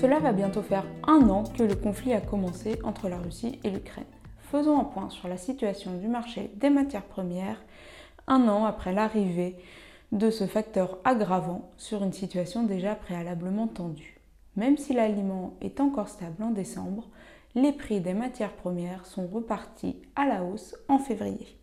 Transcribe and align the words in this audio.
Cela 0.00 0.20
va 0.20 0.30
bientôt 0.30 0.62
faire 0.62 0.84
un 1.08 1.28
an 1.28 1.42
que 1.42 1.64
le 1.64 1.74
conflit 1.74 2.12
a 2.12 2.20
commencé 2.20 2.78
entre 2.84 3.08
la 3.08 3.18
Russie 3.18 3.58
et 3.64 3.70
l'Ukraine. 3.70 4.04
Faisons 4.42 4.78
un 4.78 4.84
point 4.84 5.10
sur 5.10 5.26
la 5.26 5.36
situation 5.36 5.92
du 5.96 6.06
marché 6.06 6.52
des 6.54 6.70
matières 6.70 7.02
premières 7.02 7.60
un 8.28 8.46
an 8.46 8.64
après 8.64 8.92
l'arrivée 8.92 9.56
de 10.12 10.30
ce 10.30 10.46
facteur 10.46 10.98
aggravant 11.02 11.72
sur 11.76 12.04
une 12.04 12.12
situation 12.12 12.62
déjà 12.62 12.94
préalablement 12.94 13.66
tendue. 13.66 14.20
Même 14.54 14.76
si 14.76 14.92
l'aliment 14.92 15.56
est 15.60 15.80
encore 15.80 16.08
stable 16.08 16.44
en 16.44 16.50
décembre, 16.52 17.08
les 17.56 17.72
prix 17.72 18.00
des 18.00 18.14
matières 18.14 18.54
premières 18.54 19.04
sont 19.04 19.26
repartis 19.26 20.00
à 20.14 20.26
la 20.26 20.44
hausse 20.44 20.76
en 20.86 21.00
février, 21.00 21.58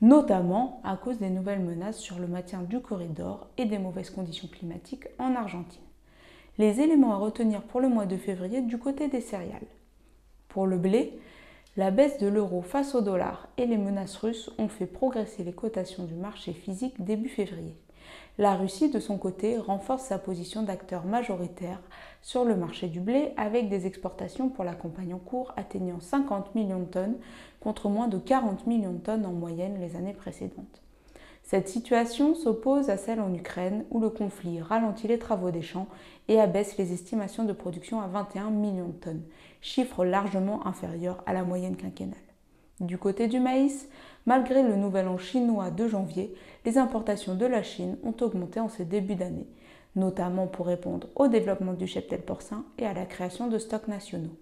notamment 0.00 0.80
à 0.82 0.96
cause 0.96 1.20
des 1.20 1.30
nouvelles 1.30 1.62
menaces 1.62 1.98
sur 1.98 2.18
le 2.18 2.26
maintien 2.26 2.62
du 2.62 2.80
corridor 2.80 3.46
et 3.56 3.66
des 3.66 3.78
mauvaises 3.78 4.10
conditions 4.10 4.48
climatiques 4.48 5.06
en 5.20 5.36
Argentine. 5.36 5.87
Les 6.58 6.80
éléments 6.80 7.12
à 7.12 7.18
retenir 7.18 7.62
pour 7.62 7.80
le 7.80 7.88
mois 7.88 8.06
de 8.06 8.16
février 8.16 8.62
du 8.62 8.78
côté 8.78 9.06
des 9.06 9.20
céréales. 9.20 9.68
Pour 10.48 10.66
le 10.66 10.76
blé, 10.76 11.16
la 11.76 11.92
baisse 11.92 12.18
de 12.18 12.26
l'euro 12.26 12.62
face 12.62 12.96
au 12.96 13.00
dollar 13.00 13.48
et 13.58 13.66
les 13.66 13.78
menaces 13.78 14.16
russes 14.16 14.50
ont 14.58 14.66
fait 14.66 14.86
progresser 14.86 15.44
les 15.44 15.52
cotations 15.52 16.02
du 16.02 16.14
marché 16.14 16.52
physique 16.52 17.00
début 17.00 17.28
février. 17.28 17.76
La 18.38 18.56
Russie, 18.56 18.90
de 18.90 18.98
son 18.98 19.18
côté, 19.18 19.56
renforce 19.56 20.02
sa 20.02 20.18
position 20.18 20.64
d'acteur 20.64 21.04
majoritaire 21.04 21.80
sur 22.22 22.44
le 22.44 22.56
marché 22.56 22.88
du 22.88 22.98
blé 22.98 23.34
avec 23.36 23.68
des 23.68 23.86
exportations 23.86 24.48
pour 24.48 24.64
la 24.64 24.74
campagne 24.74 25.14
en 25.14 25.18
cours 25.18 25.52
atteignant 25.56 26.00
50 26.00 26.56
millions 26.56 26.80
de 26.80 26.86
tonnes 26.86 27.18
contre 27.60 27.88
moins 27.88 28.08
de 28.08 28.18
40 28.18 28.66
millions 28.66 28.94
de 28.94 28.98
tonnes 28.98 29.26
en 29.26 29.32
moyenne 29.32 29.78
les 29.78 29.94
années 29.94 30.12
précédentes. 30.12 30.82
Cette 31.48 31.68
situation 31.68 32.34
s'oppose 32.34 32.90
à 32.90 32.98
celle 32.98 33.22
en 33.22 33.32
Ukraine 33.32 33.86
où 33.90 34.00
le 34.00 34.10
conflit 34.10 34.60
ralentit 34.60 35.08
les 35.08 35.18
travaux 35.18 35.50
des 35.50 35.62
champs 35.62 35.86
et 36.28 36.38
abaisse 36.38 36.76
les 36.76 36.92
estimations 36.92 37.46
de 37.46 37.54
production 37.54 38.02
à 38.02 38.06
21 38.06 38.50
millions 38.50 38.88
de 38.88 38.92
tonnes, 38.92 39.22
chiffre 39.62 40.04
largement 40.04 40.66
inférieur 40.66 41.22
à 41.24 41.32
la 41.32 41.44
moyenne 41.44 41.76
quinquennale. 41.76 42.18
Du 42.80 42.98
côté 42.98 43.28
du 43.28 43.40
maïs, 43.40 43.88
malgré 44.26 44.62
le 44.62 44.76
nouvel 44.76 45.08
an 45.08 45.16
chinois 45.16 45.70
de 45.70 45.88
janvier, 45.88 46.34
les 46.66 46.76
importations 46.76 47.34
de 47.34 47.46
la 47.46 47.62
Chine 47.62 47.96
ont 48.02 48.14
augmenté 48.20 48.60
en 48.60 48.68
ce 48.68 48.82
début 48.82 49.14
d'année, 49.14 49.48
notamment 49.96 50.48
pour 50.48 50.66
répondre 50.66 51.08
au 51.14 51.28
développement 51.28 51.72
du 51.72 51.86
cheptel 51.86 52.20
porcin 52.20 52.66
et 52.76 52.84
à 52.84 52.92
la 52.92 53.06
création 53.06 53.46
de 53.46 53.56
stocks 53.56 53.88
nationaux. 53.88 54.36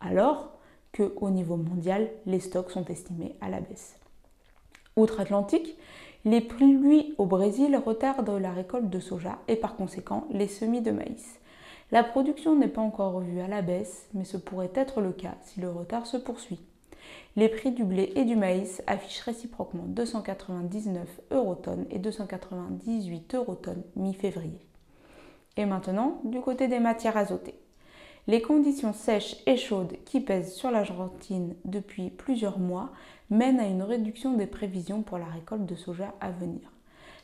Alors 0.00 0.52
que, 0.92 1.12
au 1.16 1.30
niveau 1.30 1.56
mondial, 1.56 2.08
les 2.26 2.38
stocks 2.38 2.70
sont 2.70 2.84
estimés 2.84 3.34
à 3.40 3.48
la 3.48 3.58
baisse. 3.58 3.96
Outre-Atlantique, 4.94 5.76
les 6.24 6.40
pluies 6.40 7.14
au 7.18 7.26
Brésil 7.26 7.76
retardent 7.76 8.38
la 8.40 8.52
récolte 8.52 8.90
de 8.90 9.00
soja 9.00 9.38
et 9.46 9.56
par 9.56 9.76
conséquent 9.76 10.26
les 10.30 10.48
semis 10.48 10.80
de 10.80 10.90
maïs. 10.90 11.38
La 11.90 12.04
production 12.04 12.56
n'est 12.56 12.68
pas 12.68 12.82
encore 12.82 13.14
revue 13.14 13.40
à 13.40 13.48
la 13.48 13.62
baisse, 13.62 14.08
mais 14.14 14.24
ce 14.24 14.36
pourrait 14.36 14.72
être 14.74 15.00
le 15.00 15.12
cas 15.12 15.36
si 15.42 15.60
le 15.60 15.70
retard 15.70 16.06
se 16.06 16.16
poursuit. 16.16 16.60
Les 17.36 17.48
prix 17.48 17.70
du 17.70 17.84
blé 17.84 18.12
et 18.16 18.24
du 18.24 18.36
maïs 18.36 18.82
affichent 18.86 19.20
réciproquement 19.20 19.84
299 19.86 21.08
eurotonnes 21.30 21.86
et 21.90 21.98
298 21.98 23.34
eurotonnes 23.36 23.84
mi-février. 23.96 24.66
Et 25.56 25.64
maintenant, 25.64 26.20
du 26.24 26.40
côté 26.40 26.68
des 26.68 26.80
matières 26.80 27.16
azotées. 27.16 27.58
Les 28.28 28.42
conditions 28.42 28.92
sèches 28.92 29.36
et 29.46 29.56
chaudes 29.56 29.96
qui 30.04 30.20
pèsent 30.20 30.52
sur 30.52 30.70
l'Argentine 30.70 31.54
depuis 31.64 32.10
plusieurs 32.10 32.58
mois 32.58 32.92
mènent 33.30 33.58
à 33.58 33.66
une 33.66 33.82
réduction 33.82 34.34
des 34.34 34.46
prévisions 34.46 35.00
pour 35.00 35.16
la 35.16 35.24
récolte 35.24 35.64
de 35.64 35.74
soja 35.74 36.14
à 36.20 36.30
venir. 36.30 36.70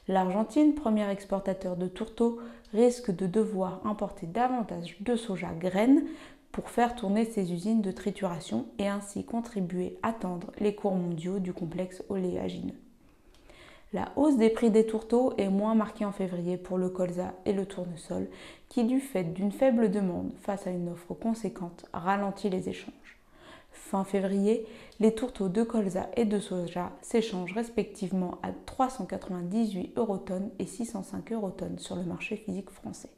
L'Argentine, 0.09 0.75
premier 0.75 1.07
exportateur 1.11 1.77
de 1.77 1.89
tourteaux, 1.89 2.41
risque 2.73 3.15
de 3.15 3.27
devoir 3.27 3.87
importer 3.87 4.27
davantage 4.27 4.97
de 5.01 5.15
soja 5.15 5.53
graines 5.53 6.05
pour 6.53 6.71
faire 6.71 6.97
tourner 6.97 7.27
ses 7.27 7.53
usines 7.53 7.83
de 7.83 7.91
trituration 7.91 8.65
et 8.79 8.89
ainsi 8.89 9.27
contribuer 9.27 9.99
à 10.03 10.15
tendre 10.15 10.53
les 10.59 10.75
cours 10.75 10.95
mondiaux 10.95 11.39
du 11.39 11.53
complexe 11.53 12.03
oléagineux. 12.09 12.81
La 13.95 14.11
hausse 14.17 14.37
des 14.37 14.51
prix 14.51 14.73
des 14.73 14.87
tourteaux 14.87 15.35
est 15.39 15.49
moins 15.49 15.77
marquée 15.77 16.05
en 16.05 16.11
février 16.11 16.57
pour 16.57 16.79
le 16.79 16.89
colza 16.89 17.33
et 17.47 17.53
le 17.53 17.65
tournesol, 17.65 18.29
qui, 18.69 18.83
du 18.83 18.99
fait 18.99 19.23
d'une 19.23 19.53
faible 19.53 19.89
demande 19.89 20.33
face 20.43 20.67
à 20.67 20.71
une 20.71 20.89
offre 20.89 21.15
conséquente, 21.15 21.87
ralentit 21.93 22.51
les 22.51 22.69
échanges. 22.69 23.21
Fin 23.71 24.03
février, 24.03 24.67
les 24.99 25.15
tourteaux 25.15 25.49
de 25.49 25.63
colza 25.63 26.09
et 26.17 26.25
de 26.25 26.41
soja 26.41 26.91
s'échangent 27.03 27.55
respectivement 27.55 28.39
à 28.43 28.51
398 28.67 29.93
eurotonnes 29.97 30.51
et 30.59 30.67
605 30.67 31.31
eurotonnes 31.31 31.79
sur 31.79 31.95
le 31.95 32.03
marché 32.03 32.35
physique 32.35 32.71
français. 32.71 33.11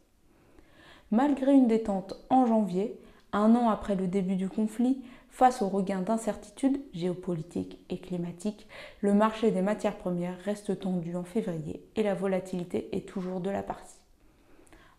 Malgré 1.10 1.54
une 1.54 1.68
détente 1.68 2.22
en 2.28 2.44
janvier, 2.44 3.00
un 3.32 3.54
an 3.54 3.70
après 3.70 3.96
le 3.96 4.08
début 4.08 4.36
du 4.36 4.50
conflit, 4.50 5.02
face 5.36 5.60
au 5.60 5.68
regain 5.68 6.00
d'incertitude 6.00 6.80
géopolitique 6.94 7.78
et 7.90 7.98
climatique, 7.98 8.66
le 9.02 9.12
marché 9.12 9.50
des 9.50 9.60
matières 9.60 9.98
premières 9.98 10.38
reste 10.46 10.80
tendu 10.80 11.14
en 11.14 11.24
février 11.24 11.84
et 11.94 12.02
la 12.02 12.14
volatilité 12.14 12.88
est 12.96 13.06
toujours 13.06 13.40
de 13.40 13.50
la 13.50 13.62
partie. 13.62 13.98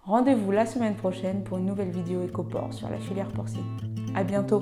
Rendez-vous 0.03 0.51
la 0.51 0.67
semaine 0.67 0.95
prochaine 0.95 1.43
pour 1.43 1.57
une 1.57 1.65
nouvelle 1.65 1.89
vidéo 1.89 2.21
Écoport 2.23 2.71
sur 2.71 2.87
la 2.87 2.99
filière 2.99 3.31
porcine. 3.31 3.65
A 4.13 4.23
bientôt 4.23 4.61